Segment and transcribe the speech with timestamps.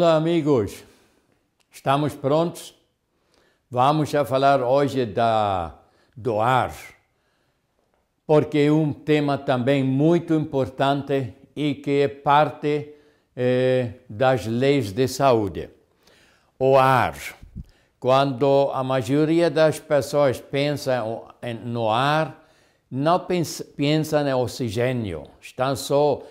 [0.00, 0.84] Olá, amigos.
[1.72, 2.72] Estamos prontos?
[3.68, 5.74] Vamos a falar hoje da
[6.16, 6.72] do ar,
[8.24, 12.94] porque é um tema também muito importante e que é parte
[13.34, 15.68] eh, das leis de saúde.
[16.60, 17.16] O ar.
[17.98, 21.02] Quando a maioria das pessoas pensa
[21.64, 22.48] no ar,
[22.88, 23.26] não
[23.76, 26.22] pensa em oxigênio, estão só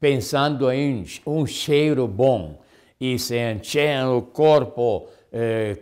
[0.00, 2.61] pensando em um cheiro bom
[3.02, 5.76] e se enchem o corpo eh,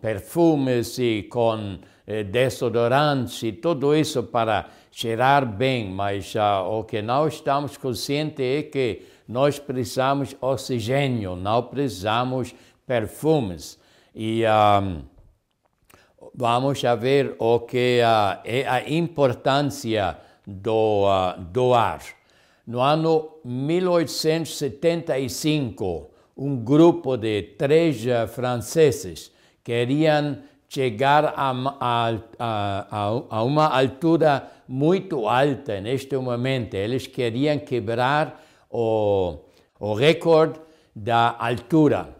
[0.00, 7.02] perfumes e com eh, desodorantes e tudo isso para cheirar bem, mas uh, o que
[7.02, 12.54] não estamos conscientes é que nós precisamos oxigênio, não precisamos
[12.86, 13.78] perfumes.
[14.14, 15.02] E um,
[16.34, 22.00] vamos ver o que uh, é a importância do, uh, do ar.
[22.66, 29.30] No ano 1875, um grupo de três eh, franceses
[29.62, 36.74] queriam chegar a, a, a, a, uma altura muito alta neste momento.
[36.74, 39.36] Eles queriam quebrar o,
[39.78, 40.58] o recorde
[40.94, 42.16] da altura.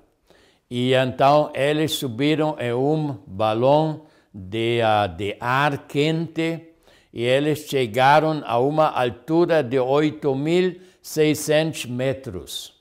[0.71, 6.69] E então eles subiram em um balão de, uh, de ar quente
[7.13, 12.74] e eles chegaram a uma altura de 8.600 metros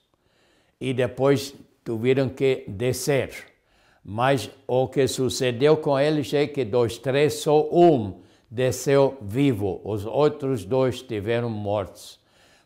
[0.80, 3.32] e depois tiveram que descer.
[4.04, 10.06] Mas o que sucedeu com eles é que dos três, só um desceu vivo, os
[10.06, 12.20] outros dois estiveram mortos,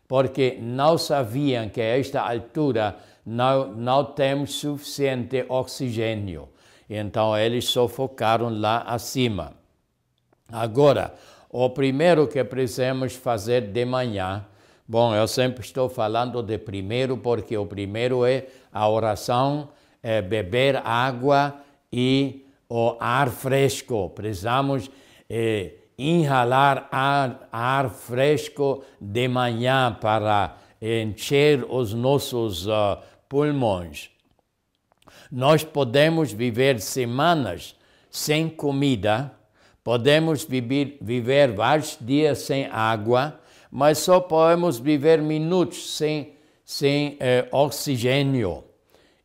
[0.07, 6.49] porque não sabiam que a esta altura não, não temos suficiente oxigênio.
[6.89, 9.53] Então eles sufocaram lá acima.
[10.51, 11.13] Agora,
[11.49, 14.45] o primeiro que precisamos fazer de manhã
[14.89, 19.67] Bom, eu sempre estou falando de primeiro, porque o primeiro é a oração,
[20.01, 21.55] é beber água
[21.91, 24.09] e o ar fresco.
[24.11, 24.89] Precisamos
[25.29, 34.09] é, inhalar ar, ar fresco de manhã para encher os nossos uh, pulmões.
[35.29, 37.75] Nós podemos viver semanas
[38.09, 39.33] sem comida,
[39.83, 43.37] podemos viver, viver vários dias sem água,
[43.71, 46.33] mas só podemos viver minutos sem,
[46.65, 48.63] sem eh, oxigênio.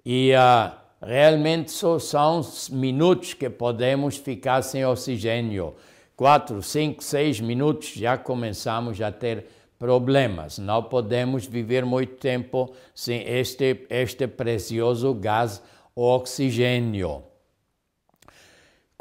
[0.05, 5.75] E uh, realmente só são minutos que podemos ficar sem oxigênio.
[6.17, 9.47] Quatro, cinco, seis minutos já começamos a ter
[9.79, 10.59] problemas.
[10.59, 15.63] Não podemos viver muito tempo sem este, este precioso gás,
[15.95, 17.32] o oxigênio.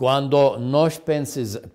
[0.01, 0.99] Quando nós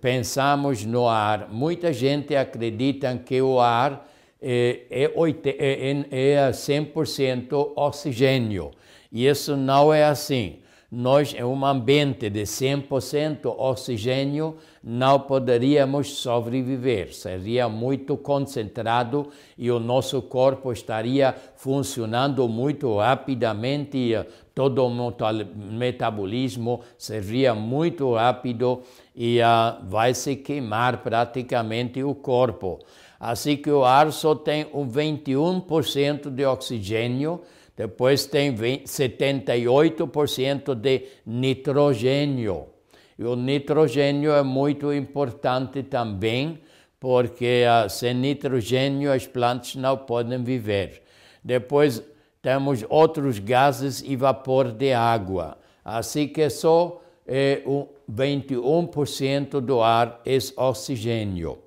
[0.01, 4.05] pensamos no ar, muita gente acredita que o ar
[4.41, 8.71] é, é, é 100% oxigênio.
[9.09, 10.57] E isso não é assim
[10.89, 17.13] nós, em um ambiente de 100% oxigênio, não poderíamos sobreviver.
[17.13, 19.27] Seria muito concentrado
[19.57, 24.15] e o nosso corpo estaria funcionando muito rapidamente
[24.57, 24.91] todo o
[25.71, 28.81] metabolismo seria muito rápido
[29.15, 32.79] e uh, vai se queimar praticamente o corpo.
[33.19, 37.39] Assim que o ar só tem um 21% de oxigênio,
[37.75, 42.65] depois tem 78% de nitrogênio.
[43.19, 46.57] E o nitrogênio é muito importante também,
[46.99, 51.03] porque uh, sem nitrogênio as plantas não podem viver.
[51.43, 52.01] Depois
[52.47, 55.57] temos outros gases e vapor de água.
[55.83, 61.57] Assim que só é, um 21% do ar é oxigênio.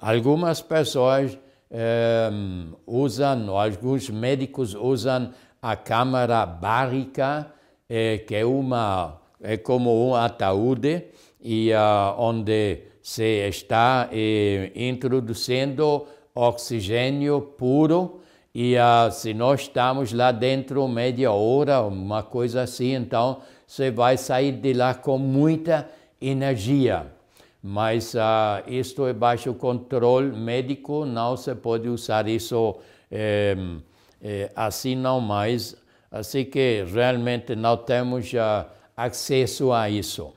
[0.00, 1.38] Algumas pessoas
[1.70, 5.30] um, usam, alguns médicos usam
[5.62, 7.46] a câmara bárica,
[7.88, 11.04] eh, que é, uma, é como um ataúde,
[11.40, 18.23] e, uh, onde se está eh, introduzindo oxigênio puro,
[18.54, 24.16] e uh, se nós estamos lá dentro meia hora, uma coisa assim, então você vai
[24.16, 25.88] sair de lá com muita
[26.20, 27.12] energia
[27.66, 32.76] mas uh, isto é baixo controle médico, não se pode usar isso
[33.10, 33.56] é,
[34.20, 35.74] é, assim não mais,
[36.10, 40.34] assim que realmente não temos uh, acesso a isso.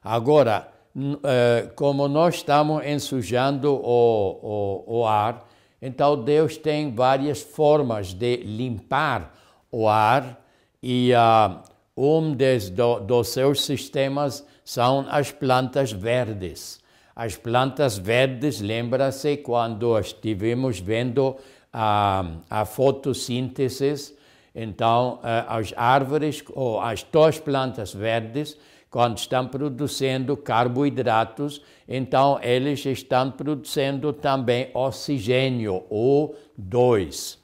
[0.00, 5.44] Agora, uh, como nós estamos ensujando o, o, o ar,
[5.80, 9.34] então Deus tem várias formas de limpar
[9.70, 10.44] o ar
[10.82, 11.58] e uh,
[11.96, 16.80] um dos, do, dos seus sistemas são as plantas verdes.
[17.14, 21.36] As plantas verdes, lembra-se quando estivemos vendo
[21.72, 24.16] a, a fotossíntese,
[24.54, 28.56] então uh, as árvores ou as duas plantas verdes
[28.90, 37.38] quando estão produzindo carboidratos, então eles estão produzindo também oxigênio, O2.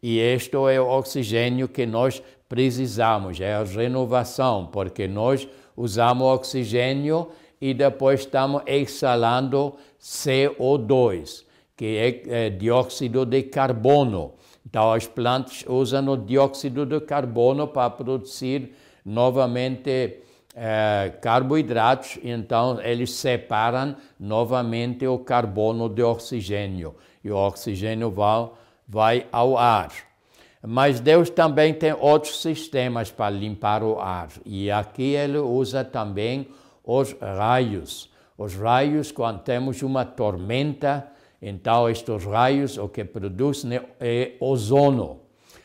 [0.00, 7.28] E este é o oxigênio que nós precisamos, é a renovação, porque nós usamos oxigênio
[7.60, 11.44] e depois estamos exalando CO2,
[11.76, 11.96] que
[12.28, 14.34] é, é dióxido de carbono.
[14.64, 18.72] Então as plantas usam o dióxido de carbono para produzir
[19.04, 20.20] novamente
[20.54, 26.94] é, carboidratos, então eles separam novamente o carbono do oxigênio
[27.24, 28.50] e o oxigênio vai,
[28.86, 29.90] vai ao ar.
[30.64, 36.48] Mas Deus também tem outros sistemas para limpar o ar e aqui ele usa também
[36.84, 38.10] os raios.
[38.36, 41.06] Os raios, quando temos uma tormenta,
[41.40, 45.20] então estes raios o que produzem é ozono.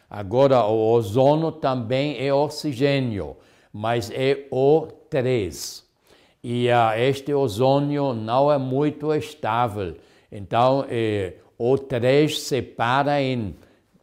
[0.10, 3.36] Agora, o ozono também é oxigênio
[3.74, 5.84] mas é O3.
[6.44, 9.96] E uh, este ozônio não é muito estável.
[10.32, 13.56] Então, eh, O3 separa em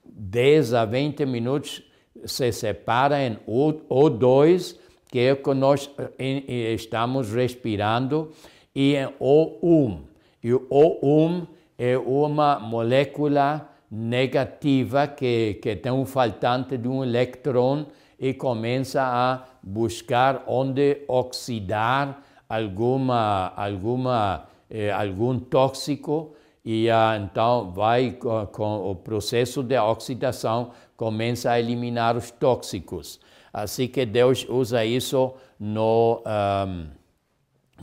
[0.05, 1.83] 10 a 20 minutos,
[2.25, 4.77] se separa em O2,
[5.11, 6.45] que é o que nós em,
[6.75, 8.33] estamos respirando,
[8.75, 10.01] e em O1.
[10.43, 11.47] E o O1
[11.79, 17.87] é uma molécula negativa que, que tem um faltante de um elétron
[18.25, 26.35] e começa a buscar onde oxidar alguma, alguma, eh, algum tóxico
[26.65, 33.21] e ah, então vai com, com, o processo de oxidação começa a eliminar os tóxicos.
[33.53, 36.23] Assim que Deus usa isso no,
[36.67, 36.87] um,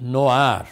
[0.01, 0.67] no ar.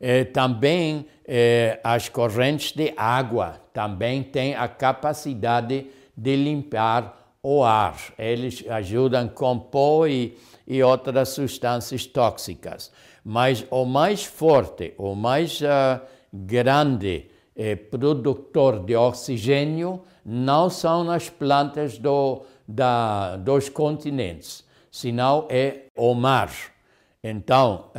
[0.00, 7.96] Eh, também eh, as correntes de água também têm a capacidade de limpar o ar.
[8.18, 10.36] Eles ajudam com pó e,
[10.66, 12.90] e outras substâncias tóxicas.
[13.24, 16.00] Mas o mais forte, o mais uh,
[16.32, 25.84] grande eh, produtor de oxigênio não são as plantas do, da, dos continentes, senão é
[25.96, 26.50] o mar.
[27.22, 27.90] Então,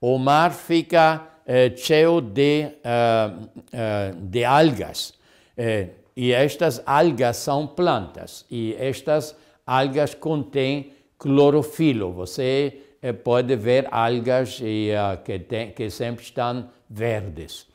[0.00, 5.14] um, o mar fica eh, cheio de, uh, uh, de algas.
[5.56, 5.88] Eh,
[6.18, 12.12] e estas algas são plantas e estas algas contêm clorofilo.
[12.12, 17.68] Você eh, pode ver algas e, uh, que, tem, que sempre estão verdes.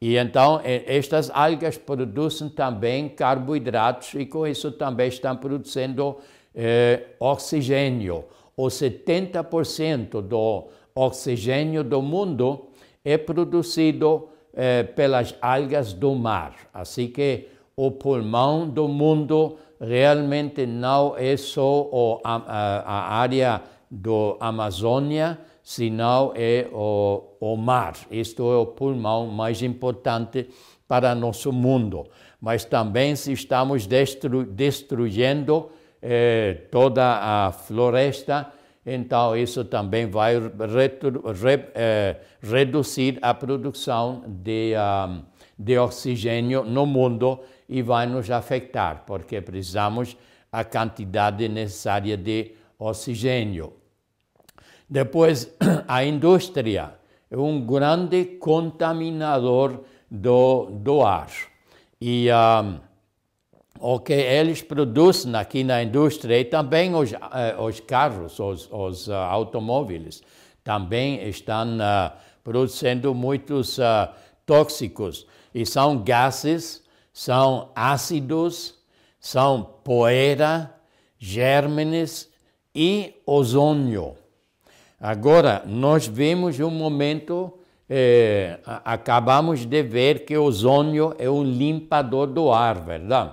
[0.00, 6.18] E então, eh, estas algas produzem também carboidratos e com isso também estão produzindo
[6.54, 8.26] eh, oxigênio.
[8.56, 12.68] O 70% do oxigênio do mundo
[13.04, 16.54] é produzido eh, pelas algas do mar.
[16.72, 26.32] Assim que o pulmão do mundo realmente não é só a, área do Amazônia, senão
[26.34, 27.94] é o, o mar.
[28.10, 30.48] Isto é o pulmão mais importante
[30.88, 32.08] para nosso mundo.
[32.40, 35.70] Mas também se estamos destru, destruindo
[36.02, 38.52] eh, toda a floresta,
[38.84, 45.22] então isso também vai retru, re, eh, reduzir a produção de, um,
[45.56, 50.16] de oxigênio no mundo e vai nos afetar, porque precisamos
[50.50, 53.74] a quantidade necessária de oxigênio.
[54.88, 55.54] Depois,
[55.86, 56.94] a indústria
[57.30, 61.28] é um grande contaminador do, do ar.
[62.00, 62.78] E um,
[63.80, 67.16] o que eles produzem aqui na indústria e também os, uh,
[67.60, 70.22] os carros, os, os uh, automóveis,
[70.64, 73.78] também estão uh, produzindo muitos
[74.46, 75.26] tóxicos.
[75.54, 76.82] E são gases
[77.18, 78.76] são ácidos,
[79.18, 80.72] são poeira,
[81.18, 82.30] gérmenes
[82.72, 84.14] e ozônio.
[85.00, 87.52] Agora, nós vemos um momento,
[87.90, 93.32] eh, acabamos de ver que o ozônio é um limpador do ar, verdade?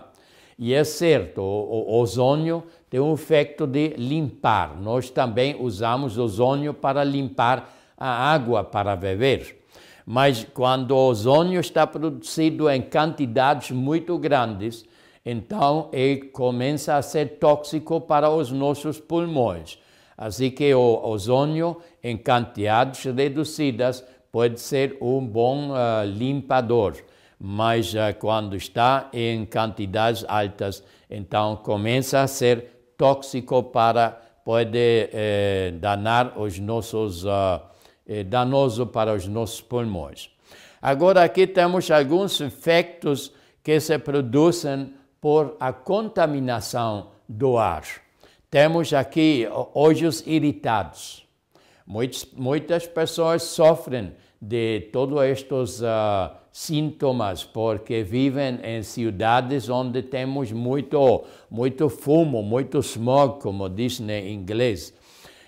[0.58, 4.75] E é certo, o, o ozônio tem um efeito de limpar.
[4.82, 9.63] Nós também usamos ozônio para limpar a água para beber
[10.06, 14.86] mas quando o ozônio está produzido em quantidades muito grandes,
[15.26, 19.80] então ele começa a ser tóxico para os nossos pulmões.
[20.16, 26.94] Assim que o ozônio em quantidades reduzidas pode ser um bom uh, limpador,
[27.40, 34.78] mas uh, quando está em quantidades altas, então começa a ser tóxico para pode
[35.12, 37.60] eh, danar os nossos uh,
[38.08, 40.30] eh, danoso para os nossos pulmões.
[40.82, 43.32] Agora aqui temos alguns efeitos
[43.64, 47.84] que se produzem por a contaminação do ar.
[48.52, 51.26] Temos aqui olhos irritados.
[51.86, 60.52] Muitas, muitas pessoas sofrem de todos estes uh, sintomas porque vivem em cidades onde temos
[60.52, 64.94] muito, muito fumo, muito smog, como diz em inglês.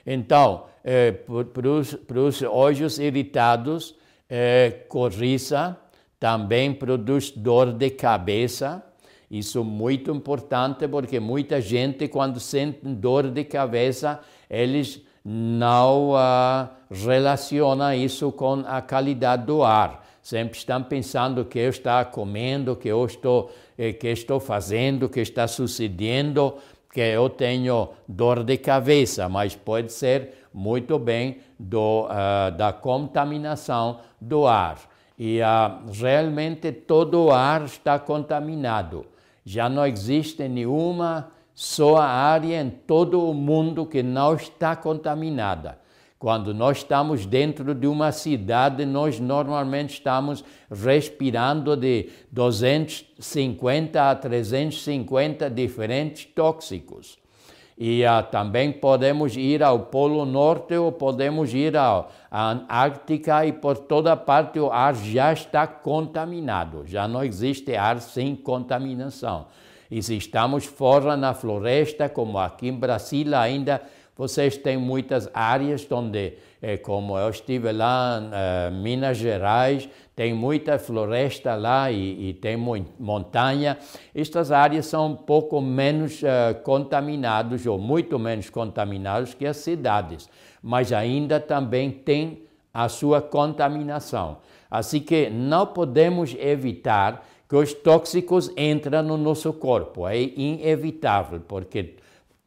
[0.05, 3.93] Então, eh, para os olhos irritados,
[4.29, 5.77] eh, coriza
[6.17, 8.81] também produz dor de cabeça,
[9.29, 16.69] isso é muito importante porque muita gente, quando sente dor de cabeça, eles não uh,
[16.89, 20.07] relacionam isso com a qualidade do ar.
[20.21, 25.19] Sempre estão pensando que eu estou comendo, que eu estou, eh, que estou fazendo, que
[25.19, 26.55] está sucedendo,
[26.91, 33.99] que eu tenho dor de cabeça, mas pode ser muito bem do, uh, da contaminação
[34.19, 34.77] do ar.
[35.17, 39.05] E uh, realmente todo o ar está contaminado
[39.47, 45.79] já não existe nenhuma só área em todo o mundo que não está contaminada.
[46.19, 55.47] Quando nós estamos dentro de uma cidade, nós normalmente estamos respirando de 250 a 350
[55.49, 57.19] diferentes tóxicos.
[57.77, 63.77] E uh, também podemos ir ao Polo Norte ou podemos ir à Antártica e por
[63.77, 69.45] toda parte o ar já está contaminado, já não existe ar sem contaminação.
[69.91, 73.81] E se estamos fora na floresta, como aqui em Brasília ainda,
[74.17, 80.33] vocês têm muitas áreas onde, eh, como eu estive lá em eh, Minas Gerais, tem
[80.33, 83.77] muita floresta lá e, e, tem montanha.
[84.15, 90.27] Estas áreas são um pouco menos uh, contaminadas, ou muito menos contaminadas que as cidades,
[90.59, 92.41] mas ainda também tem
[92.73, 94.37] a sua contaminação.
[94.71, 100.07] Assim que não podemos evitar que os tóxicos entrem no nosso corpo.
[100.07, 101.93] É inevitável, porque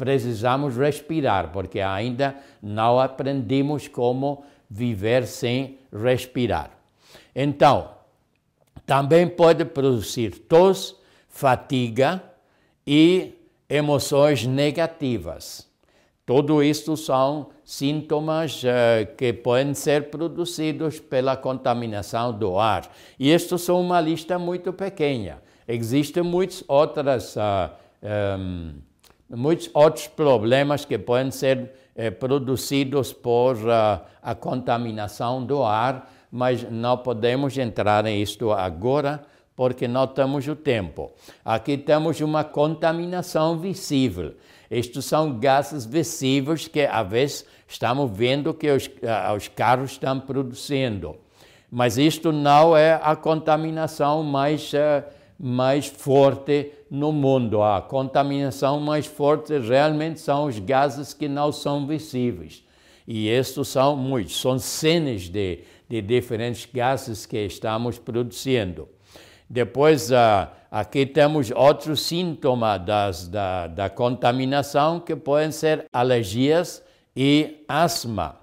[0.01, 6.71] precisamos respirar, porque ainda não aprendemos como viver sem respirar.
[7.37, 7.91] Então,
[8.87, 10.97] também pode produzir tos,
[11.29, 12.23] fatiga
[12.87, 13.35] e
[13.69, 15.69] emoções negativas.
[16.25, 22.91] Tudo isto são sintomas uh, que podem ser produzidos pela contaminação do ar.
[23.19, 25.43] E isto são uma lista muito pequena.
[25.69, 27.71] Existem muitos outras, uh,
[28.39, 28.73] um,
[29.31, 33.57] muitos outros problemas que podem ser uh, produzidos por
[34.23, 39.23] a contaminação do ar, mas não podemos entrar nisto agora
[39.61, 41.13] porque não temos o tempo.
[41.45, 44.35] Aqui temos uma contaminação visível.
[44.71, 50.19] Estes são gases visíveis que, às vezes, estamos vendo que os, uh, os carros estão
[50.19, 51.17] produzindo.
[51.71, 55.05] Mas isto não é a contaminação mais, uh,
[55.39, 57.63] mais forte no mundo.
[57.63, 62.65] A contaminação mais forte realmente são os gases que não são visíveis.
[63.07, 68.89] E estes são muitos, são cenas de, de diferentes gases que estamos produzindo.
[69.49, 76.83] Depois, uh, aqui temos outros sintomas das, da, da contaminação, que podem ser alergias
[77.17, 78.37] e asma.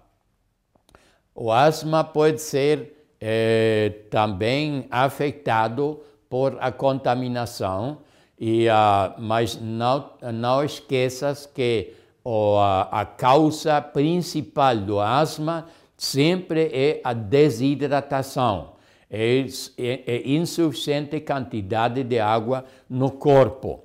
[1.34, 6.00] O asma pode ser eh, também afetado
[6.30, 8.00] por a contaminação,
[8.40, 11.94] e, uh, mas não, não esqueças que
[12.26, 15.66] a, a causa principal do asma
[15.96, 18.74] sempre é a desidratação,
[19.10, 19.46] é,
[19.78, 23.84] é, é insuficiente quantidade de água no corpo.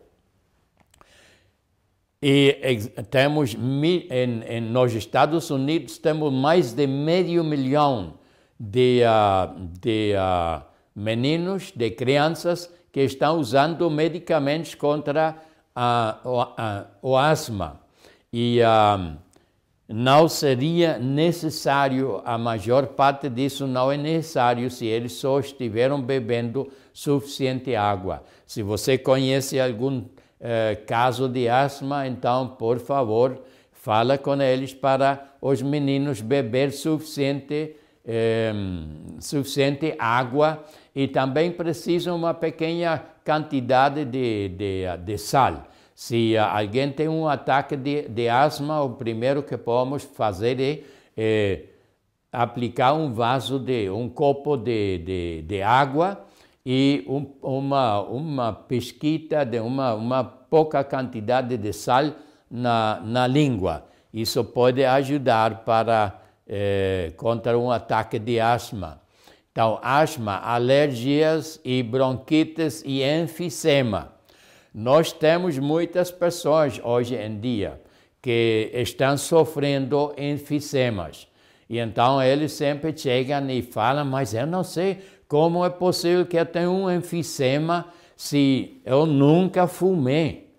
[2.21, 8.15] E temos, em, em, nos Estados Unidos, temos mais de meio milhão
[8.61, 10.63] de, uh, de uh,
[10.95, 15.37] meninos, de crianças que estão usando medicamentos contra
[16.23, 17.81] o, o asma.
[18.33, 18.61] E
[19.89, 26.71] não seria necessário, a maior parte disso não é necessário se eles só estiveram bebendo
[26.93, 28.23] suficiente água.
[28.47, 30.05] Se você conhece algum
[30.41, 37.77] eh, caso de asma, então, por favor, fala com eles para os meninos beber suficiente,
[38.07, 38.53] eh,
[39.21, 47.09] suficiente água e também precisam uma pequena quantidade de, de, de sal Se alguém tem
[47.09, 50.83] um ataque de, de asma, o primeiro que podemos fazer é,
[51.17, 51.65] é
[52.33, 56.25] aplicar um vaso de um copo de, de, de água
[56.65, 62.13] e um, uma uma pesquita de uma uma pouca quantidade de sal
[62.51, 63.85] na, na língua.
[64.13, 69.01] Isso pode ajudar para eh, contra um ataque de asma.
[69.53, 74.11] Então, asma, alergias e bronquites e enfisema.
[74.75, 77.79] Nós temos muitas pessoas hoje em dia
[78.23, 81.29] que estão sofrendo enfisemas.
[81.69, 86.39] E então eles sempre chegam e falam, mas eu não sei como é possível que
[86.39, 90.51] eu tenha um enfisema se eu nunca fumei.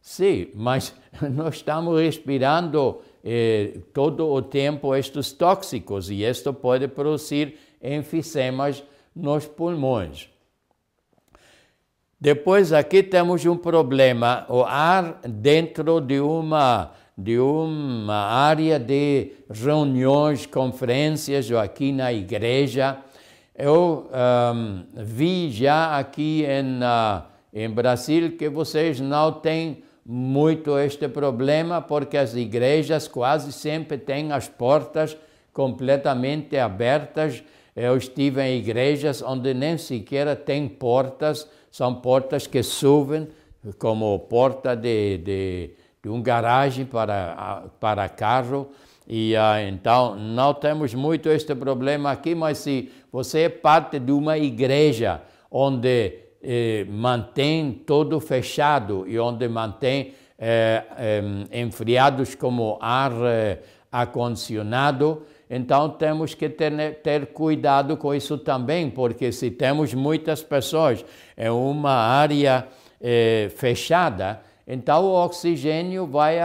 [0.00, 0.94] Sim, mas
[1.32, 8.82] nós estamos respirando eh, todo o tempo estes tóxicos e isto pode produzir enfisemas
[9.14, 10.28] nos pulmões.
[12.20, 20.46] Depois aqui temos um problema, o ar dentro de uma de uma área de reuniões,
[20.46, 22.96] conferências ou aqui na igreja.
[23.56, 24.08] Eu
[24.54, 31.82] um, vi já aqui em, uh, em Brasil que vocês não têm muito este problema
[31.82, 35.16] porque as igrejas quase sempre têm as portas
[35.52, 37.42] completamente abertas
[37.78, 43.28] eu estive em igrejas onde nem sequer tem portas, são portas que subem,
[43.78, 45.70] como porta de, de,
[46.02, 48.68] de um garagem para, para carro.
[49.06, 54.12] E ah, então não temos muito este problema aqui, mas se você é parte de
[54.12, 63.12] uma igreja onde eh, mantém todo fechado e onde mantém eh, eh, enfriados como ar
[63.24, 63.58] eh,
[63.90, 70.42] acondicionado, então temos que ter, né, ter cuidado com isso também, porque se temos muitas
[70.42, 71.04] pessoas
[71.36, 72.66] em uma área
[73.00, 76.36] eh, fechada, então o oxigênio vai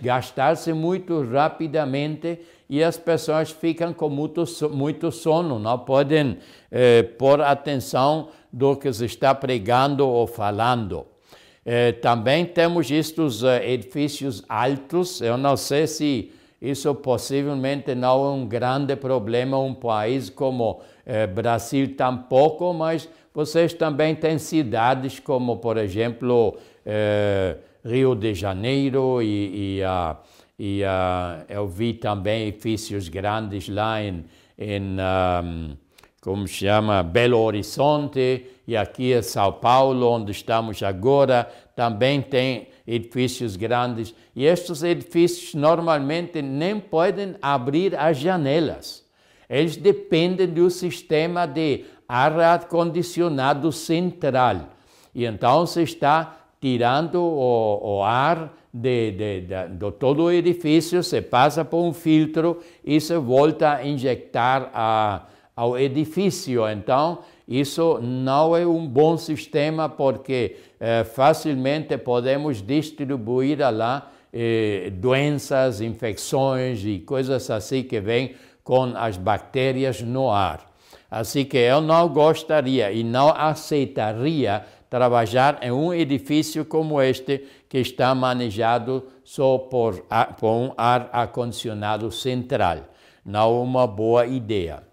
[0.00, 2.38] gastar-se muito rapidamente
[2.70, 6.38] e as pessoas ficam com muito, muito sono, não podem
[6.70, 11.06] eh, pôr atenção do que se está pregando ou falando.
[12.00, 18.96] Também temos estes edifícios altos, eu não sei se isso possivelmente não é um grande
[18.96, 26.56] problema um país como eh, Brasil tampouco, mas vocês também têm cidades como, por exemplo,
[26.84, 29.82] eh, Rio de Janeiro e, e,
[30.58, 30.82] e
[31.48, 34.24] eu vi também edifícios grandes lá em,
[34.58, 34.96] em
[35.44, 35.76] um,
[36.20, 43.54] como chama, Belo Horizonte e aqui em São Paulo, onde estamos agora, também tem edifícios
[43.54, 49.04] grandes e estes edifícios normalmente nem podem abrir as janelas.
[49.48, 54.70] Eles dependem do sistema de ar condicionado central.
[55.14, 61.02] E então se está tirando o, o ar de, de, de, de, todo o edifício,
[61.02, 66.68] se passa por um filtro e se volta a injetar a, ao edifício.
[66.68, 67.18] Então,
[67.48, 76.84] isso não é um bom sistema porque eh, facilmente podemos distribuir lá eh, doenças, infecções
[76.84, 80.66] e coisas assim que vêm com as bactérias no ar.
[81.10, 87.78] Assim que eu não gostaria e não aceitaria trabalhar em um edifício como este que
[87.78, 90.04] está manejado só por,
[90.38, 92.80] por um ar acondicionado central.
[93.24, 94.87] Não uma boa ideia.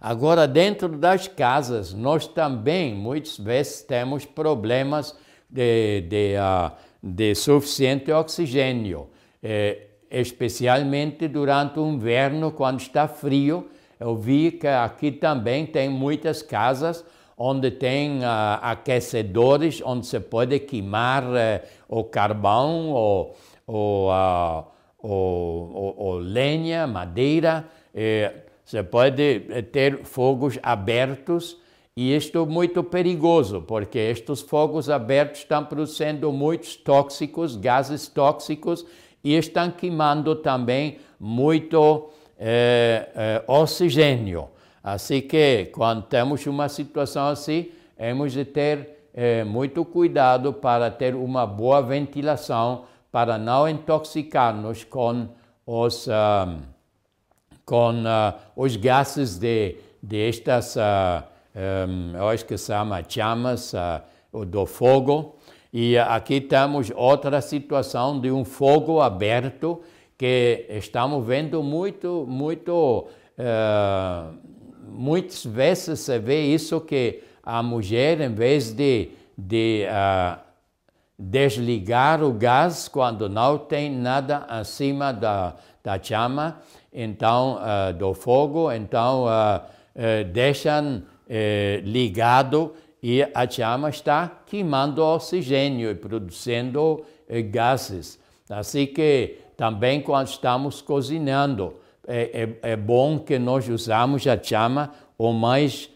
[0.00, 5.16] Agora, dentro das casas, nós também muitas vezes temos problemas
[5.50, 9.08] de, de, uh, de suficiente oxigênio,
[9.42, 13.68] eh, especialmente durante o inverno, quando está frio.
[13.98, 17.04] Eu vi que aqui também tem muitas casas
[17.36, 24.64] onde tem uh, aquecedores, onde se pode queimar uh, o carvão ou, uh,
[24.98, 27.64] ou, ou, ou lenha, madeira.
[28.68, 31.56] Você pode eh, ter fogos abertos
[31.96, 38.84] e isto é muito perigoso, porque estes fogos abertos estão produzindo muitos tóxicos, gases tóxicos,
[39.24, 44.50] e estão queimando também muito eh, eh, oxigênio.
[44.84, 48.98] Assim que, quando temos uma situação assim, temos de ter
[49.46, 55.28] muito cuidado para ter uma boa ventilação, para não intoxicar-nos com
[55.66, 56.06] os.
[56.06, 56.77] Uh,
[57.68, 61.22] com uh, os gases de, de estas, uh,
[61.54, 65.36] um, eu acho que se chama chamas uh, do fogo.
[65.70, 69.82] E aqui temos outra situação de um fogo aberto
[70.16, 73.06] que estamos vendo muito, muito,
[74.88, 79.86] muitas vezes se vê isso que a mulher, em vez de, de
[81.18, 85.54] desligar o gás quando não tem nada acima da,
[85.84, 86.60] da chama,
[86.92, 89.60] então uh, do fogo, então uh,
[89.94, 91.02] uh, deixam
[91.84, 92.72] ligado
[93.02, 97.04] e a chama está queimando oxigênio e produzindo
[97.50, 98.18] gases.
[98.48, 101.74] Assim que também quando estamos cozinhando,
[102.06, 105.90] é, é, é bom que nós usamos a chama o mais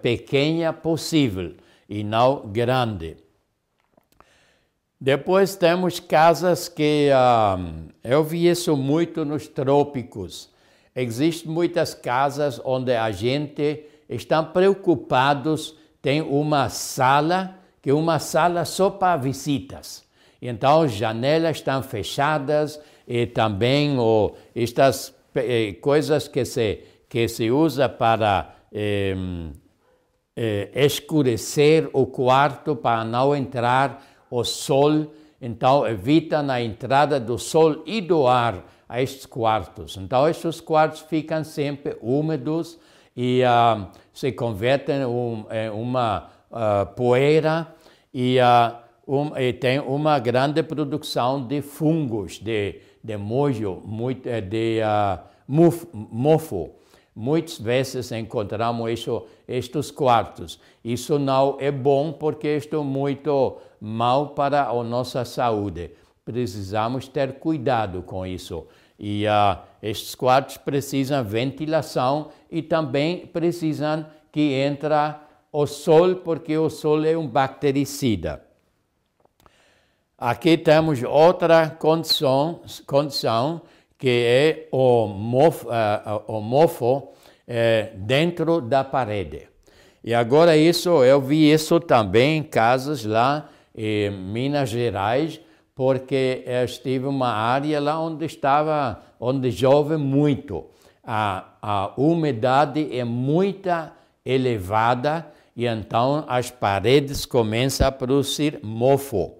[0.00, 1.52] pequena possível
[1.86, 3.18] e não grande.
[5.00, 10.50] Depois temos casas que uh, eu vi isso muito nos trópicos.
[10.94, 18.64] Existem muitas casas onde a gente está preocupados, tem uma sala, que é uma sala
[18.64, 20.04] só para visitas.
[20.42, 27.52] Então, as janelas estão fechadas e também oh, estas eh, coisas que se, que se
[27.52, 29.14] usa para eh,
[30.36, 35.06] eh, escurecer o quarto para não entrar o sol,
[35.40, 39.96] então evita a entrada do sol e do ar a estes quartos.
[39.96, 42.78] Então estes quartos ficam sempre úmidos
[43.16, 47.68] e uh, se convertem em uma uh, poeira
[48.12, 54.40] e, uh, um, e, tem uma grande produção de fungos, de, de mojo, muito, eh,
[54.40, 54.80] de
[55.48, 56.74] mofo.
[57.20, 60.60] Muitas vezes encontramos isso, estes quartos.
[60.84, 65.90] Isso não é bom porque isto é muito mal para a nossa saúde.
[66.24, 68.68] Precisamos ter cuidado com isso.
[68.96, 74.94] E uh, estes quartos precisam ventilação e também precisam que entre
[75.50, 78.44] o sol, porque o sol é um bactericida.
[80.16, 83.62] Aqui temos outra condição, condição
[83.98, 85.68] que é o mofo,
[86.96, 87.12] uh,
[87.96, 89.48] dentro da parede.
[90.04, 95.40] E agora isso, eu vi isso também em casas lá em Minas Gerais,
[95.74, 100.66] porque eu estive uma área lá onde estava, onde chove muito.
[101.04, 103.70] A, a umidade é muito
[104.24, 109.38] elevada e então as paredes começam a produzir mofo.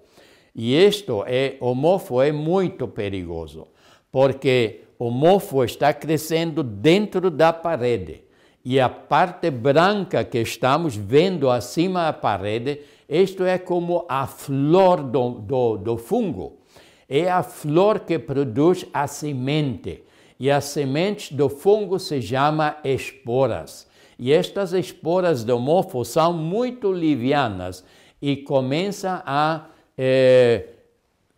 [0.55, 3.67] E isto é, o mofo é muito perigoso,
[4.11, 8.23] porque o mofo está crescendo dentro da parede.
[8.63, 15.01] E a parte branca que estamos vendo acima da parede isto é como a flor
[15.01, 16.59] do, do, do fungo.
[17.09, 20.03] É a flor que produz a semente.
[20.39, 23.87] E as sementes do fungo se chamam esporas.
[24.19, 27.83] E estas esporas do mofo são muito livianas
[28.21, 29.65] e começam a
[29.97, 30.67] eh,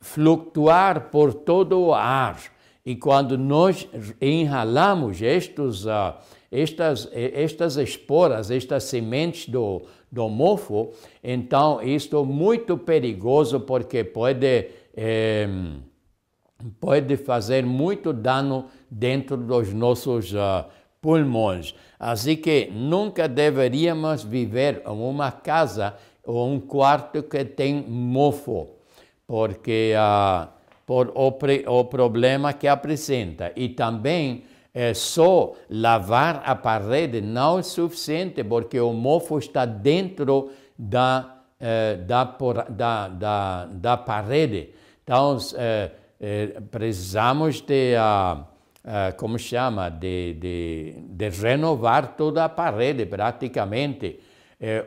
[0.01, 2.37] flutuar por todo o ar.
[2.85, 3.87] E quando nós
[4.19, 6.15] inhalamos estes, uh,
[6.51, 10.91] estas, estas esporas, estas sementes do, do mofo,
[11.23, 15.47] então isto é muito perigoso porque pode, é,
[16.79, 20.65] pode fazer muito dano dentro dos nossos uh,
[20.99, 21.75] pulmões.
[21.99, 28.69] Assim que nunca deveríamos viver em uma casa ou um quarto que tem mofo,
[29.25, 30.60] porque uh,
[30.91, 31.33] por o,
[31.79, 33.53] o problema que apresenta.
[33.55, 40.51] E também é só lavar a parede não é suficiente, porque o mofo está dentro
[40.77, 42.25] da, eh, da,
[42.69, 44.71] da, da, da, parede.
[45.01, 45.91] Então, eh,
[46.69, 54.19] precisamos de, uh, uh, como chama, de, de, de, renovar toda a parede, praticamente.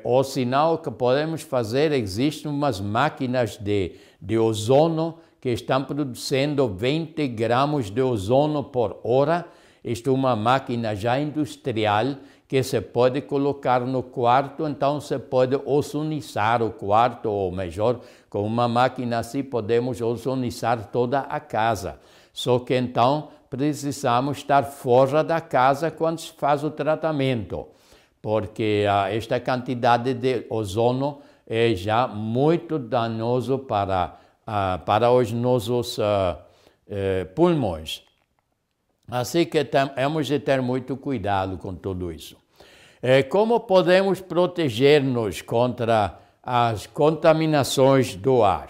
[0.05, 7.29] ou sinal que podemos fazer, existem umas máquinas de, de ozono que estão produzindo 20
[7.29, 9.45] gramas de ozono por hora,
[9.85, 12.15] isto é uma máquina já industrial
[12.49, 18.41] que se pode colocar no quarto, então se pode ozonizar o quarto, ou melhor, com
[18.41, 22.01] uma máquina assim podemos ozonizar toda a casa.
[22.33, 27.69] Só que então precisamos estar fora da casa quando se faz o tratamento,
[28.23, 35.99] porque ah, esta quantidade de ozono é já muito danoso para, ah, para os nossos
[35.99, 36.39] ah,
[36.89, 38.03] eh, pulmões.
[39.11, 42.37] Assim que temos de ter muito cuidado com tudo isso.
[43.03, 48.69] É, como podemos proteger-nos contra as contaminações do ar?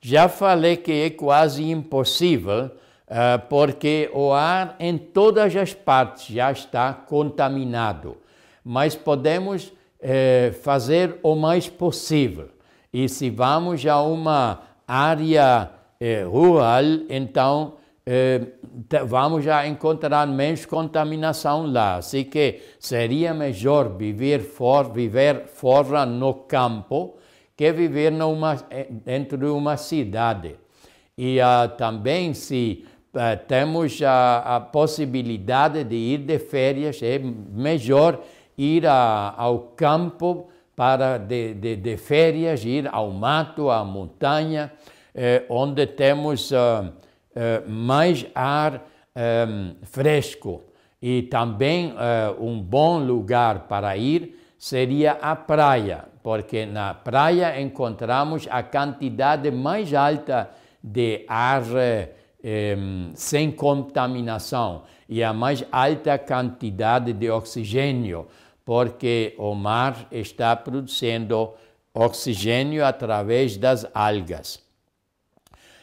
[0.00, 2.70] Já falei que é quase impossível,
[3.06, 8.16] é, porque o ar em todas as partes já está contaminado,
[8.64, 12.48] mas podemos é, fazer o mais possível.
[12.90, 17.74] E se vamos a uma área é, rural, então
[18.06, 18.40] eh,
[19.06, 21.96] vamos já encontrar menos contaminação lá.
[21.96, 27.16] Assim que seria melhor viver fora, viver fora no campo,
[27.56, 28.56] que viver numa,
[29.04, 30.56] dentro de uma cidade.
[31.16, 38.22] E uh, também se uh, temos a, a, possibilidade de ir de férias, é melhor
[38.56, 40.48] ir a, ao campo
[40.80, 44.72] para de, de, de, férias, ir ao mato, à montanha,
[45.14, 46.90] eh, onde temos uh,
[47.68, 48.82] mais ar
[49.14, 50.62] um, fresco.
[51.02, 51.94] E também
[52.38, 59.92] um bom lugar para ir seria a praia, porque na praia encontramos a quantidade mais
[59.92, 60.50] alta
[60.82, 61.62] de ar
[62.42, 62.76] eh,
[63.14, 68.28] sem contaminação e a mais alta quantidade de oxigênio,
[68.70, 71.54] porque o mar está produzindo
[71.92, 74.62] oxigênio através das algas.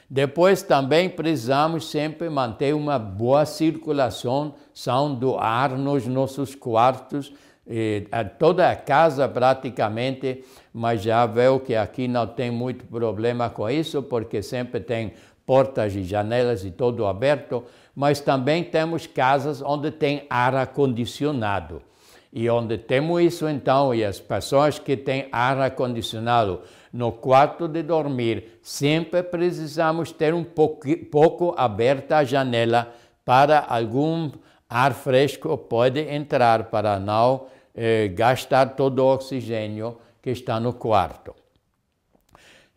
[0.10, 4.56] Depois também precisamos sempre manter uma boa circulação
[5.20, 7.34] do ar nos nossos quartos
[8.40, 14.02] toda a casa praticamente, mas já veio que aqui não tem muito problema com isso,
[14.02, 15.12] porque sempre tem
[15.46, 21.82] portas e janelas e tudo aberto, mas também temos casas onde tem ar acondicionado.
[22.32, 26.62] E onde temos isso então, e as pessoas que têm ar acondicionado
[26.92, 34.32] no quarto de dormir, sempre precisamos ter um pouco, pouco aberta a janela para algum
[34.70, 41.34] ar fresco pode entrar para não eh, gastar todo o oxigênio que está no quarto.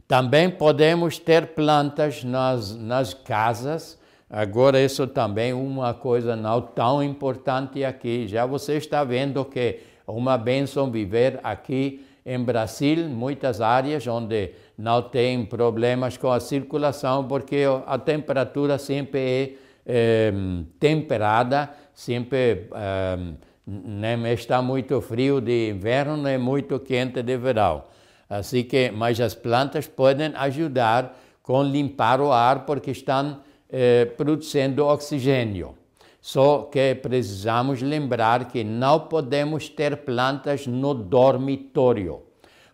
[0.06, 3.98] Também podemos ter plantas nas, nas casas.
[4.32, 8.28] Agora, isso também é uma coisa não tão importante aqui.
[8.28, 14.52] Já você está vendo que é uma benção viver aqui em Brasil, muitas áreas onde
[14.78, 19.52] não tem problemas com a circulação, porque a temperatura sempre é,
[19.84, 20.32] é
[20.78, 23.18] temperada, sempre é,
[23.66, 27.82] nem está muito frio de inverno, nem muito quente de verão.
[28.28, 33.40] Assim que, mas as plantas podem ajudar com limpar o ar porque estão
[33.72, 35.74] eh, produzindo oxigênio.
[36.20, 42.22] Só que precisamos lembrar que não podemos ter plantas no dormitório,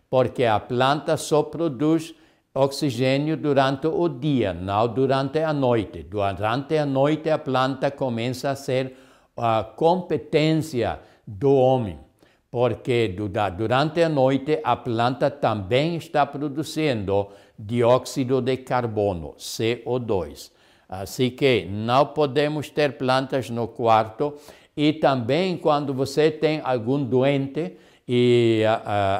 [0.09, 2.13] porque a planta só produz
[2.53, 6.03] oxigênio durante o dia, não durante a noite.
[6.03, 8.97] Durante a noite a planta começa a ser
[9.37, 11.99] a competência do homem,
[12.49, 13.15] porque
[13.55, 20.56] durante a noite a planta também está produzindo dióxido de carbono, CO2.
[20.87, 24.33] Assim que não podemos ter plantas no quarto
[24.75, 28.63] e também quando você tem algum doente e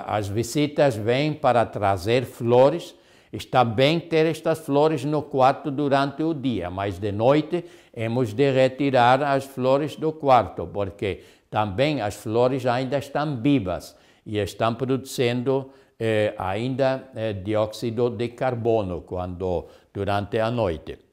[0.05, 2.95] as visitas vêm para trazer flores,
[3.31, 8.51] Está bem ter estas flores no quarto durante o dia, mas de noite hemos de
[8.51, 15.69] retirar as flores do quarto, porque também as flores ainda estão vivas e estão produzindo
[15.99, 21.06] eh, ainda eh, dióxido de carbono quando durante a noite.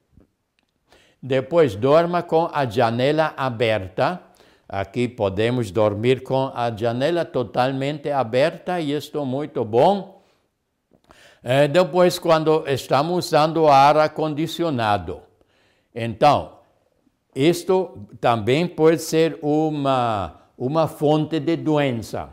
[1.27, 4.21] Depois dorma com a janela aberta.
[4.69, 10.21] Aqui podemos dormir com a janela totalmente aberta e isto é muito bom
[11.47, 15.21] é, depois, quando estamos usando ar acondicionado.
[15.93, 16.53] Então,
[17.35, 22.29] isto também pode ser uma, uma fonte de doença,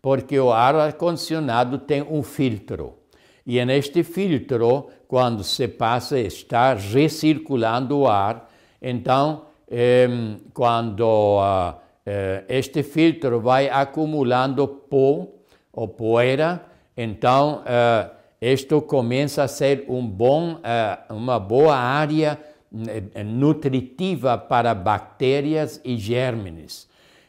[0.00, 2.94] porque o ar acondicionado tem um filtro.
[3.46, 8.50] E neste filtro, quando se passa, está recirculando o ar.
[8.82, 10.08] Então, eh,
[10.52, 11.74] quando uh,
[12.48, 15.28] este filtro vai acumulando pó
[15.72, 16.64] ou poeira,
[16.96, 22.38] então uh, isto começa a ser um bom, eh, uma boa área
[23.14, 26.86] eh, nutritiva para bactérias e germes.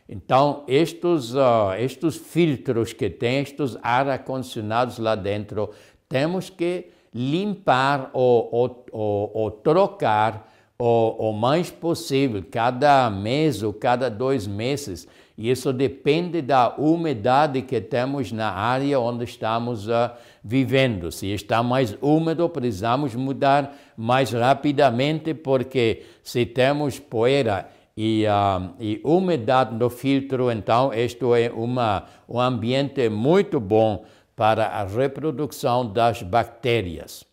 [0.10, 5.69] Então, estes, uh, estes filtros que tem, estes ar condicionados lá dentro,
[6.10, 10.48] temos que limpar ou, ou, ou, ou trocar
[10.80, 15.08] o, mais possível, cada mês ou cada dois meses.
[15.38, 20.12] E isso depende da umidade que temos na área onde estamos uh,
[20.43, 21.12] vivendo.
[21.12, 29.00] Se está mais úmido, precisamos mudar mais rapidamente, porque se temos poeira e, uh, e
[29.04, 34.06] umidade no filtro, então isto é uma, um ambiente muito bom
[34.38, 37.26] para a reprodução das bactérias.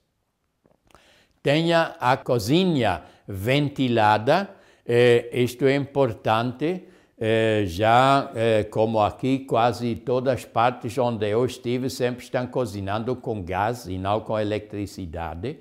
[1.40, 4.50] Tenha a cozinha ventilada,
[4.84, 6.82] eh, isto é importante
[7.16, 13.14] é, já é, como aqui quase todas as partes onde eu estive sempre estão cozinhando
[13.14, 15.58] com gás e não com eletricidade.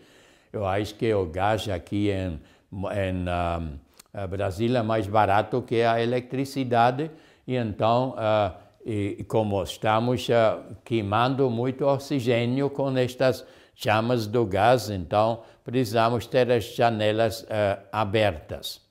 [0.51, 2.39] Eu acho que o gás aqui em,
[2.71, 7.11] em uh, Brasília é mais barato que a eletricidade
[7.47, 14.89] e então uh, e como estamos uh, queimando muito oxigênio com estas chamas do gás,
[14.89, 18.81] então precisamos ter as janelas uh, abertas.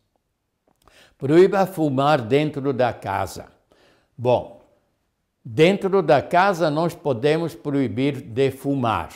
[1.19, 3.47] Proíba fumar dentro da casa.
[4.17, 4.61] Bom,
[5.45, 9.11] dentro da casa nós podemos proibir de fumar.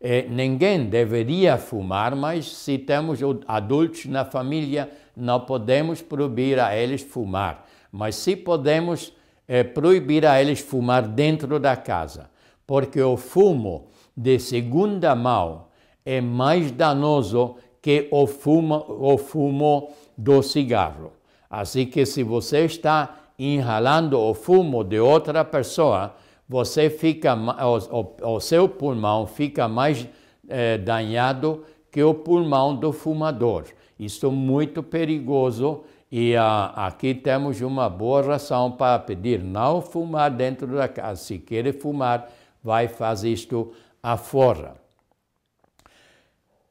[0.00, 7.02] Eh, ninguém deveria fumar, mas se temos adultos na família, não podemos proibir a eles
[7.02, 7.66] fumar.
[7.90, 9.12] Mas se podemos
[9.48, 12.30] é, proibir a eles fumar dentro da casa,
[12.66, 15.68] porque o fumo de segunda mão
[16.04, 21.12] é mais danoso que o fumo, o fumo do cigarro.
[21.48, 26.14] Assim que se você está inhalando o fumo de outra pessoa,
[26.46, 30.06] você fica, o, o, o seu pulmão fica mais
[30.48, 33.64] é, danhado que o pulmão do fumador.
[33.98, 40.30] Isso é muito perigoso e uh, aqui temos uma boa razão para pedir não fumar
[40.30, 41.22] dentro da casa.
[41.22, 42.30] Se quer fumar,
[42.62, 44.74] vai fazer isto afora.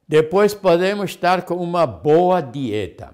[0.07, 3.13] Depois podemos estar com uma boa dieta,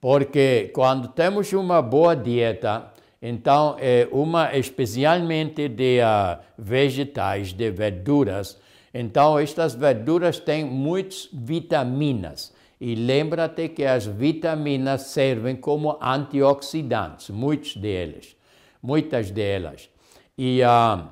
[0.00, 2.92] porque quando temos uma boa dieta,
[3.22, 8.60] então é uma especialmente de uh, vegetais, de verduras.
[8.92, 12.51] Então estas verduras têm muitas vitaminas.
[12.84, 18.36] E lembra-te que as vitaminas servem como antioxidantes, muitos deles,
[18.82, 19.88] muitas delas.
[20.36, 21.06] E uh,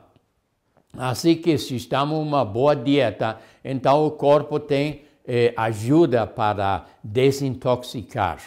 [0.98, 8.40] assim que se estamos uma boa dieta, então o corpo tem eh, ajuda para desintoxicar.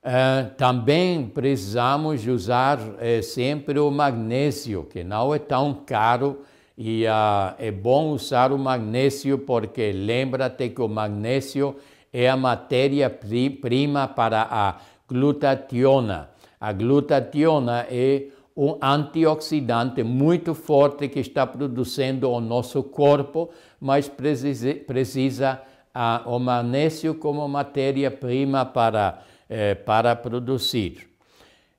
[0.00, 6.44] Uh, também precisamos usar eh, sempre o magnésio, que não é tão caro
[6.82, 11.76] e uh, é bom usar o magnésio porque lembra-te que o magnésio
[12.10, 16.30] é a matéria-prima para a glutationa.
[16.58, 24.74] A glutationa é um antioxidante muito forte que está produzindo o nosso corpo, mas precisa,
[24.74, 25.60] precisa
[25.94, 29.18] uh, o magnésio como matéria-prima para,
[29.50, 31.10] eh, para produzir.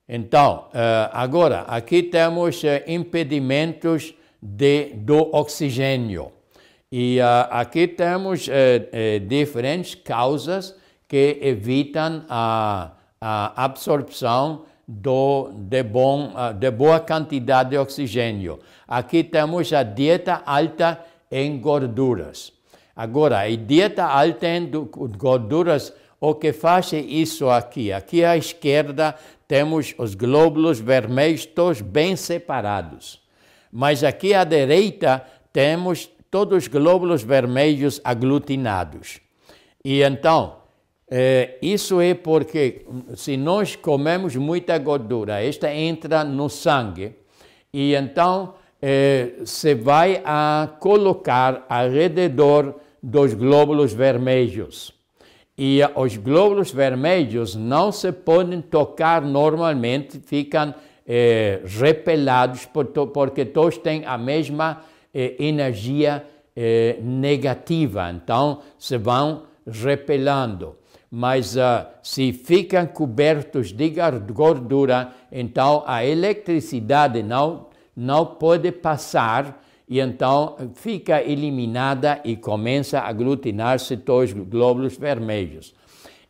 [0.08, 6.32] Então, uh, agora, aqui temos uh, impedimentos de, do oxigênio.
[6.92, 10.76] E uh, aqui temos uh, uh, diferentes causas
[11.08, 18.60] que evitam a, a absorção do, de, bom, de boa quantidade de oxigênio.
[18.88, 21.00] Aqui temos a dieta alta
[21.30, 22.52] em gorduras.
[22.96, 24.70] Agora, a dieta alta em
[25.18, 27.92] gorduras, o que faz é isso aqui.
[27.92, 29.16] Aqui à esquerda
[29.48, 33.21] temos os glóbulos vermelhos todos bem separados.
[33.72, 39.20] Mas aqui à direita temos todos os glóbulos vermelhos aglutinados.
[39.84, 40.58] E então,
[41.10, 47.16] é, isso é porque se nós comemos muita gordura, esta entra no sangue
[47.74, 54.94] e então é, se vai a colocar ao redor dos glóbulos vermelhos.
[55.58, 60.74] E os glóbulos vermelhos não se podem tocar normalmente, ficam
[61.08, 62.68] eh, repelados
[63.14, 64.82] porque todos têm a mesma
[65.14, 70.76] eh, energia eh, negativa, então se vão repelando.
[71.14, 73.90] Mas uh, se ficam cobertos de
[74.32, 83.10] gordura, então a eletricidade não, não pode passar e então fica eliminada e começa a
[83.10, 85.76] aglutinar-se todos os glóbulos vermelhos.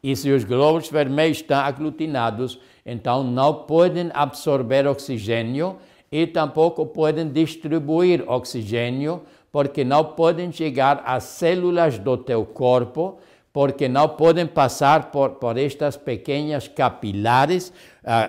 [0.02, 5.78] E se os glóbulos vermelhos estão aglutinados, então não podem absorver oxigênio
[6.12, 13.20] e tampouco podem distribuir oxigênio, porque não podem chegar às células do teu corpo,
[13.54, 17.74] porque não podem passar por, por estas pequenas capilares,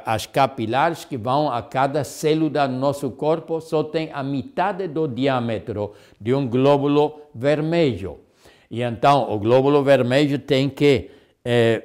[0.05, 5.07] as capilares que vão a cada célula do nosso corpo só tem a metade do
[5.07, 8.19] diâmetro de um glóbulo vermelho.
[8.71, 11.11] E então o glóbulo vermelho tem que
[11.45, 11.83] é,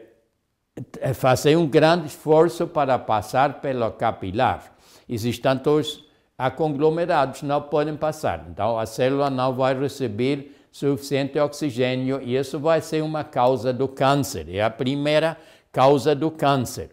[1.14, 4.74] fazer um grande esforço para passar pelo capilar.
[5.08, 6.04] E estão todos
[6.38, 8.46] aconglomerados, não podem passar.
[8.50, 13.88] Então, a célula não vai receber suficiente oxigênio e isso vai ser uma causa do
[13.88, 14.48] câncer.
[14.54, 15.38] É a primeira
[15.72, 16.92] causa do câncer.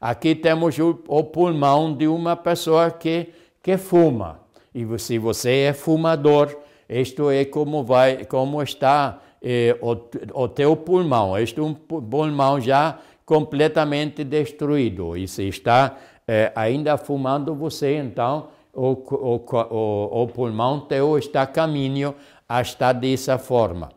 [0.00, 4.40] Aqui temos o, o pulmão de uma pessoa que, que fuma.
[4.72, 6.54] E se você é fumador,
[6.88, 9.96] isto é como, vai, como está eh, o,
[10.42, 11.36] o teu pulmão.
[11.36, 15.16] Este é um pulmão já completamente destruído.
[15.16, 15.96] E se está
[16.26, 22.14] eh, ainda fumando você, então o, o, o, o pulmão teu está a caminho
[22.48, 23.90] a estar dessa forma.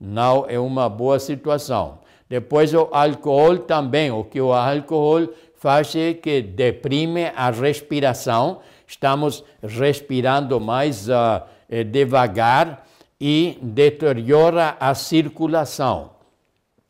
[0.00, 1.98] Não é uma boa situação.
[2.28, 10.58] Depois o álcool também, o que o álcool faz que deprime a respiração, estamos respirando
[10.58, 11.42] mais uh,
[11.90, 12.86] devagar
[13.20, 16.12] e deteriora a circulação.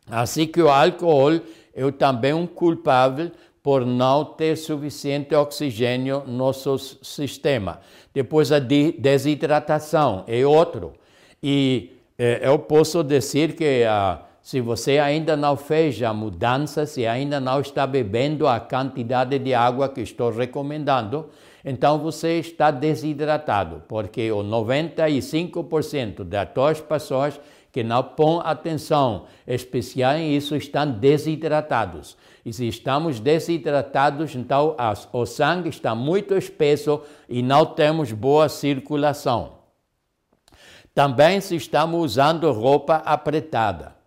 [0.08, 1.40] Assim que o álcool
[1.74, 3.30] é também um culpável
[3.62, 7.80] por não ter suficiente oxigênio no nosso sistema.
[8.12, 10.94] Depois a desidratação é outro.
[11.42, 17.06] E eh, eu posso dizer que ah, se você ainda não fez a mudança, se
[17.06, 21.28] ainda não está bebendo a quantidade de água que estou recomendando,
[21.64, 27.38] então você está desidratado, porque o 95% das pessoas
[27.72, 32.16] que não põem atenção especial em isso estão desidratados.
[32.44, 34.76] E se estamos desidratados, então
[35.12, 39.60] o sangue está muito espesso e não temos boa circulação.
[40.94, 44.00] Também se estamos usando roupa apertada.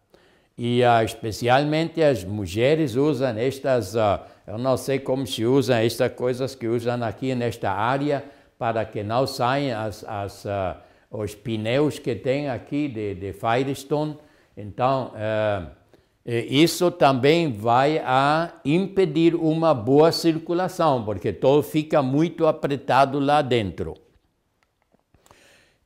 [0.57, 6.11] E uh, especialmente as mulheres usam estas, uh, eu não sei como se usam estas
[6.11, 8.24] coisas que usam aqui nesta área
[8.59, 10.78] para que não saiam as, as, uh,
[11.14, 14.18] os pneus que tem aqui de, de Firestone.
[14.57, 15.11] Então,
[16.26, 23.93] isso também vai a impedir uma boa circulação, porque todo fica muito apertado lá dentro.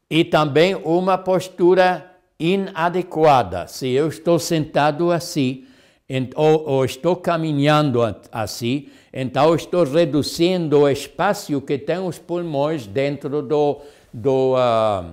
[0.10, 3.68] E também uma postura inadequada.
[3.68, 5.66] Se eu estou sentado assim,
[6.36, 8.02] ou, ou estou caminhando
[8.32, 13.82] assim, então estou reduzindo o espaço que tem os pulmões dentro do,
[14.14, 15.04] do, uh,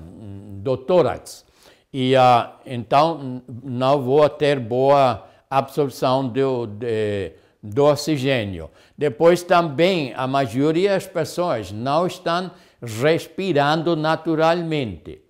[0.63, 1.45] do tórax.
[1.93, 7.33] E uh, então não vou ter boa absorção do, de,
[7.63, 8.71] do oxigênio.
[8.97, 12.51] Depois também a maioria das pessoas não estão
[12.83, 15.23] respirando naturalmente.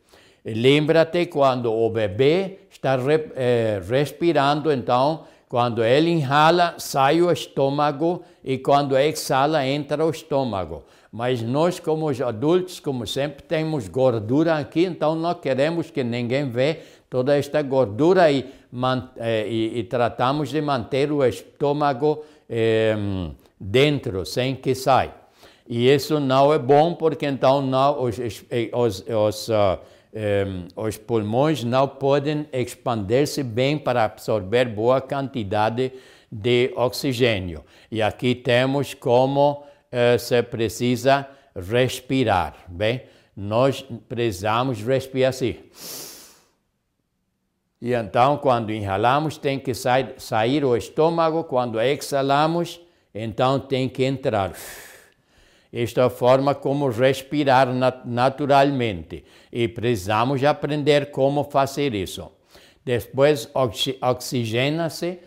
[0.44, 8.22] Lembra-te quando o bebê está re, eh, respirando, então, quando ele inhala, sai o estômago
[8.44, 10.84] e quando exala, entra o estômago.
[11.16, 16.80] Mas nós, como adultos, como sempre, temos gordura aqui, então não queremos que ninguém vê
[17.08, 22.96] toda esta gordura eh, e, e tratamos de manter o estômago eh,
[23.60, 25.14] dentro, sem que saia.
[25.68, 29.78] E isso não é bom, porque então não, os, os, os uh,
[30.12, 35.92] um, os pulmões não podem expandir-se bem para absorver boa quantidade
[36.30, 37.64] de oxigênio.
[37.88, 39.62] E aqui temos como
[40.18, 43.02] se precisa respirar, bem?
[43.36, 45.58] Nós precisamos respirar assim.
[47.80, 52.80] E então, quando inhalamos, tem que sair, sair o estômago, quando exalamos,
[53.14, 54.52] então tem que entrar.
[55.72, 57.68] Esta é forma como respirar
[58.04, 62.30] naturalmente e precisamos aprender como fazer isso.
[62.84, 63.50] Depois
[64.00, 65.18] oxigena-se.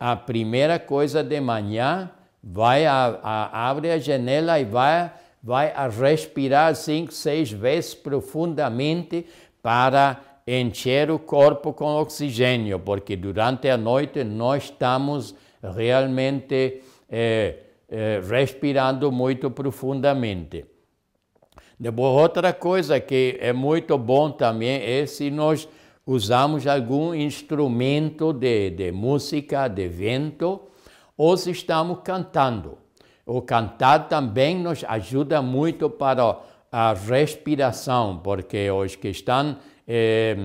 [0.00, 2.10] A primeira coisa de manhã,
[2.42, 5.12] vai a, a, abre a janela e vai,
[5.42, 9.26] vai a respirar cinco, seis vezes profundamente
[9.62, 17.56] para encher o corpo com oxigênio, porque durante a noite nós estamos realmente eh,
[17.88, 20.64] eh, respirando muito profundamente.
[21.78, 25.68] Depois, outra coisa que é muito bom também é se nós
[26.04, 30.60] usamos algum instrumento de, de música, de vento,
[31.36, 32.78] se estamos cantando.
[33.24, 36.38] O cantar também nos ajuda muito para
[36.70, 39.56] a respiração, porque os que estão
[39.86, 40.36] é,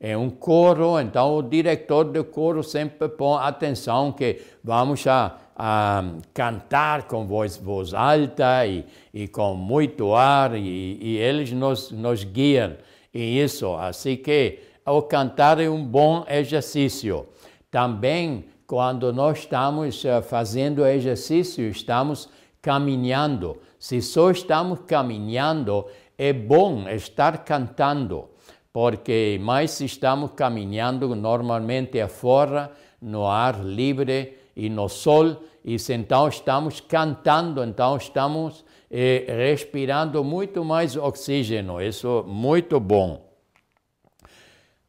[0.00, 6.02] é um coro, então o diretor do coro sempre põe atenção que vamos a a
[6.32, 12.24] cantar com voz, voz alta e, e com muito ar, e, e eles nos, nos
[12.24, 12.76] guiam
[13.12, 13.74] em isso.
[13.76, 17.26] Assim que o cantar é um bom exercício.
[17.70, 18.44] Também,
[18.74, 22.28] quando nós estamos eh, fazendo exercício, estamos
[22.60, 23.58] caminhando.
[23.78, 25.86] Se só estamos caminhando,
[26.18, 28.30] é bom estar cantando,
[28.72, 36.26] porque mais se estamos caminhando normalmente afora, no ar livre, e no sol, e então
[36.26, 43.33] estamos cantando, então estamos eh, respirando muito mais oxígeno, isso é muito bom.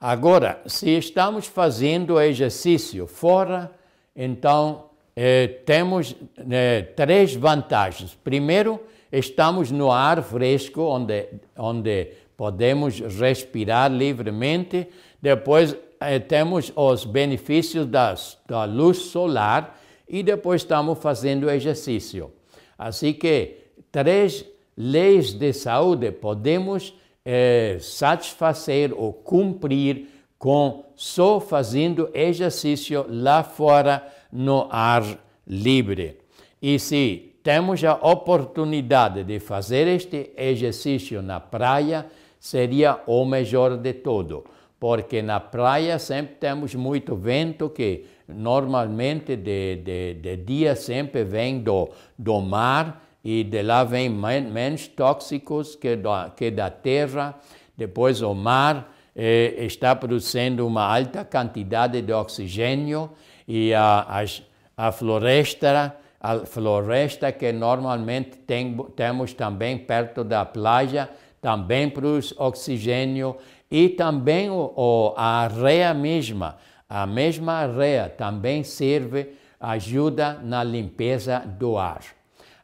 [0.07, 3.71] Agora, se estamos fazendo exercício fora,
[4.15, 6.15] então eh, temos
[6.47, 8.15] eh, três vantagens.
[8.23, 8.79] Primeiro,
[9.11, 11.27] estamos no ar fresco, onde,
[11.57, 14.87] onde podemos respirar livremente.
[15.19, 19.75] Depois, eh, temos os benefícios das, da luz solar
[20.07, 22.31] e depois estamos fazendo exercício.
[22.77, 23.57] Assim que
[23.91, 24.45] três
[24.77, 26.93] leis de saúde podemos
[27.25, 30.07] eh, satisfazer ou cumprir
[30.37, 35.03] com só fazendo exercício lá fora no ar
[35.47, 36.19] livre.
[36.61, 42.05] E se temos a oportunidade de fazer este exercício na praia,
[42.39, 44.45] seria o melhor de todo,
[44.79, 51.59] porque na praia sempre temos muito vento que normalmente de, de, de dia sempre vem
[51.59, 57.33] do, do mar e de lá vem menos tóxicos que da, que da terra.
[57.75, 63.09] Depois o mar eh, está produzindo uma alta quantidade de oxigênio
[63.47, 64.05] e a,
[64.77, 71.07] a, a floresta a floresta que normalmente tem, temos também perto da praia,
[71.39, 73.37] também produz oxigênio
[73.69, 76.57] e também o, o, a areia mesma,
[76.89, 82.01] a mesma areia também serve, ajuda na limpeza do ar.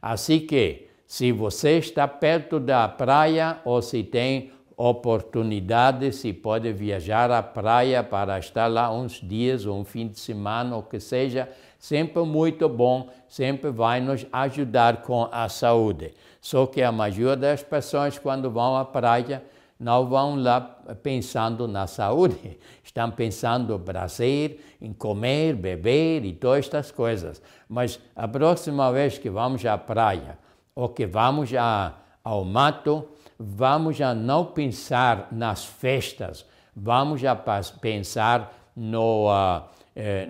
[0.02, 7.30] Assim que, se você está perto da praia ou se tem oportunidade, se pode viajar
[7.30, 11.48] à praia para estar lá uns dias ou um fim de semana, ou que seja,
[11.78, 16.12] sempre muito bom, sempre vai nos ajudar com a saúde.
[16.40, 19.44] Só que a maioria das pessoas, quando vão à praia,
[19.82, 20.60] não vão lá
[21.02, 27.42] pensando na saúde, estão pensando em prazer, em comer, beber e todas estas coisas.
[27.68, 30.38] Mas a próxima vez que vamos à praia
[30.72, 33.08] ou que vamos a, ao mato,
[33.38, 39.64] vamos a não pensar nas festas, vamos a pensar no, uh,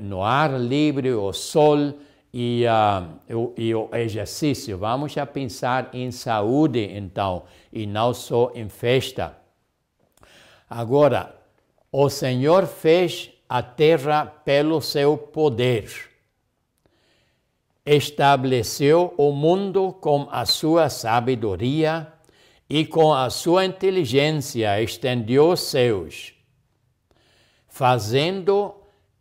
[0.01, 1.93] no ar livre, o sol
[2.33, 4.79] e, uh, o, e o exercício.
[4.79, 9.42] Vamos a pensar em saúde, então, e não só em festa.
[10.75, 11.37] Agora,
[11.93, 15.87] o Senhor fez a terra pelo seu poder.
[17.85, 22.11] Estabeleceu o mundo com a sua sabedoria
[22.71, 26.33] e com a sua inteligência estendeu os céus,
[27.69, 28.75] fazendo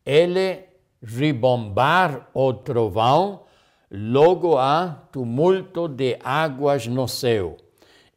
[0.06, 0.64] ele
[1.04, 3.44] ribombar o trovão,
[3.92, 7.58] logo há tumulto de águas no céu,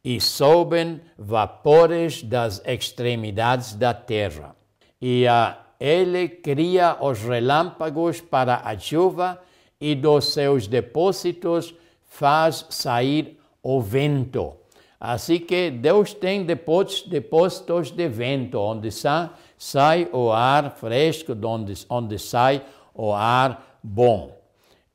[0.05, 4.55] e sobem vapores das extremidades da terra.
[5.01, 9.41] E a ele cria os relâmpagos para a chuva,
[9.81, 14.53] e dos seus depósitos faz sair o vento.
[14.99, 22.19] Assim que Deus tem depósitos de vento, onde está sai o ar fresco, onde, onde
[22.19, 22.61] sai
[22.93, 24.37] o ar bom.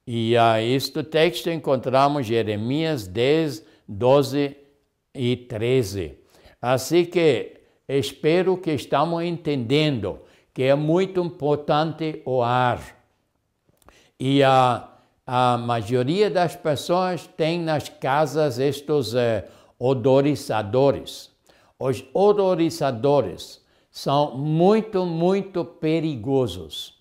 [0.06, 4.59] E a este texto encontramos Jeremias 10, 12
[5.14, 6.18] e 13.
[6.60, 10.20] Assim que espero que estamos entendendo
[10.52, 12.80] que é muito importante o ar.
[14.18, 14.88] E a,
[15.26, 19.48] a maioria das pessoas tem nas casas estes eh,
[19.78, 21.30] odorizadores.
[21.78, 26.98] Os odorizadores são muito, muito perigosos,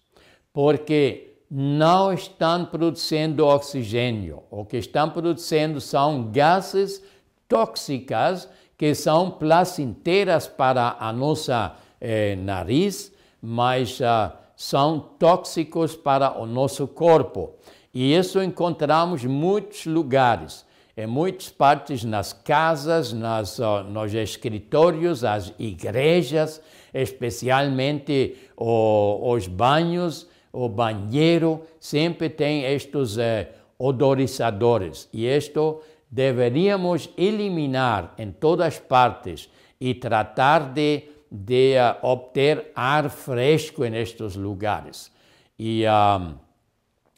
[0.53, 4.43] porque não estão produzindo oxigênio.
[4.49, 7.03] O que estão produzindo são gases
[7.49, 8.47] tóxicas
[8.77, 16.87] que são placenteiras para a nossa eh, nariz, mas ah, são tóxicos para o nosso
[16.87, 17.55] corpo.
[17.93, 25.53] E isso encontramos em muitos lugares, em muitas partes, nas casas, nas, nos escritórios, as
[25.59, 26.61] igrejas,
[26.93, 35.07] especialmente o, os banhos, o banheiro, sempre tem estes eh, odorizadores.
[35.13, 39.49] E isto deveríamos eliminar em todas as partes
[39.79, 45.11] e tratar de, de uh, obter ar fresco nestes lugares.
[45.57, 45.83] E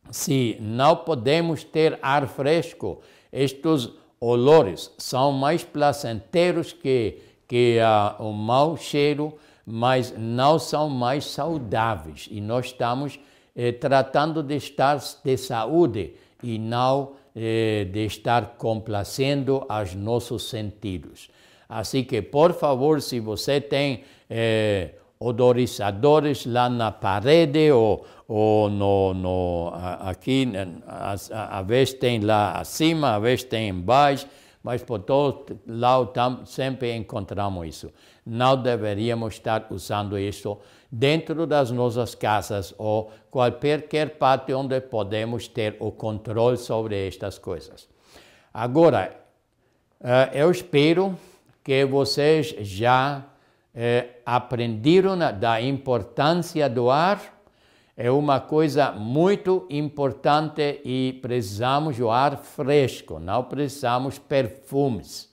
[0.09, 3.89] se não podemos ter ar fresco, estes
[4.19, 12.27] olores são mais placenteiros que, que uh, o mau cheiro, mas não são mais saudáveis.
[12.29, 13.19] E nós estamos
[13.55, 16.13] eh, tratando de estar de saúde
[16.43, 21.29] e não eh, de estar complacendo aos nossos sentidos.
[21.67, 29.13] Assim que, por favor, se você tem eh, odorizadores lá na parede ou, ou no,
[29.13, 30.51] no, aqui,
[30.87, 34.27] a, a vez tem lá acima, a vez tem embaixo,
[34.63, 37.91] mas por todo lado sempre encontramos isso.
[38.25, 40.57] Não deveríamos estar usando isso
[40.91, 47.89] dentro das nossas casas ou qualquer parte onde podemos ter o controle sobre estas coisas.
[48.53, 49.15] Agora,
[49.99, 51.17] eh, eu espero
[51.63, 53.25] que vocês já
[53.73, 57.40] eh, aprenderam da importância do ar
[58.03, 65.29] é uma coisa muito importante e precisamos do ar fresco, não precisamos perfumes.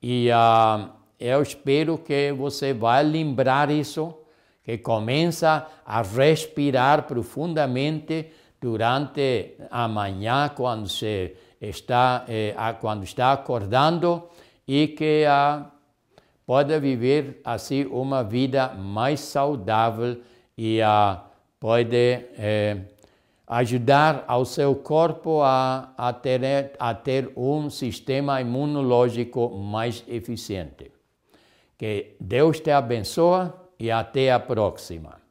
[0.00, 4.14] E uh, eu espero que você vai lembrar isso,
[4.62, 8.30] que começa a respirar profundamente
[8.60, 14.22] durante a manhã, quando, se está, eh, quando está acordando,
[14.68, 15.66] e que ah,
[16.46, 20.20] pode viver assim uma vida mais saudável
[20.56, 21.24] e ah,
[21.60, 22.76] pode eh,
[23.46, 30.92] ajudar ao seu corpo a, a, ter, a ter um sistema imunológico mais eficiente.
[31.76, 35.27] Que Deus te abençoe e até a próxima.